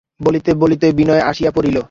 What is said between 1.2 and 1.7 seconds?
আসিয়া